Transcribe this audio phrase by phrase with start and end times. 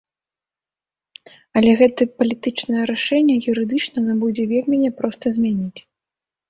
[1.61, 5.81] Але гэта палітычнае рашэнне юрыдычна нам будзе вельмі няпроста змяніць.